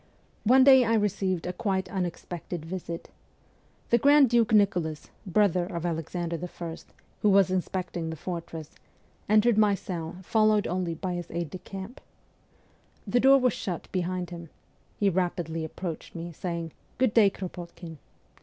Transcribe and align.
One 0.45 0.63
day 0.63 0.83
I 0.83 0.95
received 0.95 1.45
a 1.45 1.53
quite 1.53 1.87
unexpected 1.87 2.65
visit. 2.65 3.11
The 3.91 3.99
Grand 3.99 4.31
Duke 4.31 4.51
Nicholas, 4.51 5.11
brother 5.27 5.63
of 5.67 5.85
Alexander 5.85 6.39
II., 6.43 6.77
who 7.21 7.29
was 7.29 7.51
inspecting 7.51 8.09
the 8.09 8.15
fortress, 8.15 8.71
entered 9.29 9.59
my 9.59 9.75
cell, 9.75 10.15
followed 10.23 10.65
only 10.65 10.95
by 10.95 11.13
his 11.13 11.29
aide 11.29 11.51
de 11.51 11.59
camp. 11.59 12.01
The 13.05 13.19
door 13.19 13.37
was 13.37 13.53
shut 13.53 13.87
behind 13.91 14.31
him. 14.31 14.49
He 14.99 15.07
rapidly 15.07 15.63
approached 15.63 16.15
me, 16.15 16.31
saying,' 16.31 16.71
Good 16.97 17.13
day, 17.13 17.29
Kropotkin.' 17.29 17.99